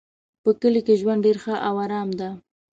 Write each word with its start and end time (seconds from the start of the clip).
په 0.43 0.49
کلي 0.61 0.81
کې 0.85 0.93
ژوند 1.01 1.23
ډېر 1.25 1.37
ښه 1.43 1.55
او 1.67 1.73
آرام 1.85 2.09
ده 2.19 2.29